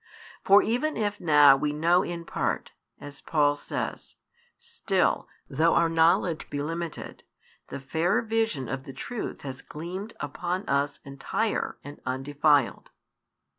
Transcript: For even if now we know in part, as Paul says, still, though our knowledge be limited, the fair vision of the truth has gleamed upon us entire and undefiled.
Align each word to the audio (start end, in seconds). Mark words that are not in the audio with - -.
For 0.43 0.63
even 0.63 0.97
if 0.97 1.19
now 1.19 1.55
we 1.55 1.71
know 1.73 2.01
in 2.01 2.25
part, 2.25 2.71
as 2.99 3.21
Paul 3.21 3.55
says, 3.55 4.15
still, 4.57 5.27
though 5.47 5.75
our 5.75 5.89
knowledge 5.89 6.49
be 6.49 6.59
limited, 6.59 7.23
the 7.67 7.79
fair 7.79 8.23
vision 8.23 8.67
of 8.67 8.85
the 8.85 8.93
truth 8.93 9.41
has 9.41 9.61
gleamed 9.61 10.13
upon 10.19 10.67
us 10.67 10.99
entire 11.05 11.77
and 11.83 12.01
undefiled. 12.03 12.89